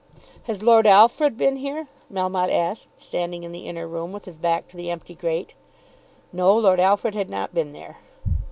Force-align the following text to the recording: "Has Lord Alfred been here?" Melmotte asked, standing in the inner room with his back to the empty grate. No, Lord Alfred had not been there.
"Has 0.45 0.63
Lord 0.63 0.87
Alfred 0.87 1.37
been 1.37 1.57
here?" 1.57 1.87
Melmotte 2.11 2.51
asked, 2.51 2.87
standing 2.97 3.43
in 3.43 3.51
the 3.51 3.67
inner 3.67 3.87
room 3.87 4.11
with 4.11 4.25
his 4.25 4.39
back 4.39 4.67
to 4.69 4.75
the 4.75 4.89
empty 4.89 5.13
grate. 5.13 5.53
No, 6.33 6.57
Lord 6.57 6.79
Alfred 6.79 7.13
had 7.13 7.29
not 7.29 7.53
been 7.53 7.71
there. 7.71 7.97